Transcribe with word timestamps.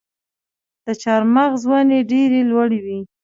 د 0.85 0.87
چهارمغز 1.01 1.61
ونې 1.69 1.99
ډیرې 2.11 2.41
لوړې 2.51 2.79
وي. 2.85 2.99